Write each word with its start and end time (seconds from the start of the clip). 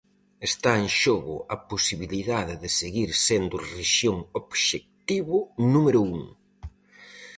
Está 0.49 0.71
en 0.83 0.87
xogo 1.01 1.35
a 1.55 1.57
posibilidade 1.71 2.53
de 2.63 2.69
seguir 2.79 3.09
sendo 3.27 3.55
rexión 3.75 4.17
obxectivo 4.41 5.37
número 5.73 5.99
un. 6.15 6.21